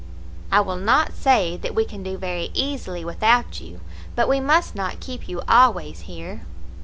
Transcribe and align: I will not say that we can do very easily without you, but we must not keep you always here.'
I 0.51 0.61
will 0.61 0.77
not 0.77 1.13
say 1.13 1.57
that 1.57 1.75
we 1.75 1.85
can 1.85 2.01
do 2.01 2.17
very 2.17 2.49
easily 2.55 3.05
without 3.05 3.61
you, 3.61 3.81
but 4.15 4.27
we 4.27 4.39
must 4.39 4.73
not 4.73 4.99
keep 4.99 5.29
you 5.29 5.43
always 5.47 5.99
here.' 6.09 6.41